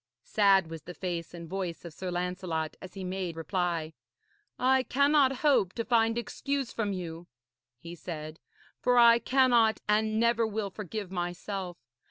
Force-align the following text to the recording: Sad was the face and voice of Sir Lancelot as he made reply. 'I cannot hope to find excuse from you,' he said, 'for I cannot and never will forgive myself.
Sad 0.23 0.71
was 0.71 0.81
the 0.81 0.95
face 0.95 1.31
and 1.31 1.47
voice 1.47 1.85
of 1.85 1.93
Sir 1.93 2.09
Lancelot 2.09 2.75
as 2.81 2.95
he 2.95 3.03
made 3.03 3.35
reply. 3.37 3.93
'I 4.57 4.81
cannot 4.89 5.31
hope 5.45 5.73
to 5.73 5.85
find 5.85 6.17
excuse 6.17 6.73
from 6.73 6.91
you,' 6.91 7.27
he 7.77 7.93
said, 7.93 8.39
'for 8.79 8.97
I 8.97 9.19
cannot 9.19 9.79
and 9.87 10.19
never 10.19 10.47
will 10.47 10.71
forgive 10.71 11.11
myself. 11.11 11.77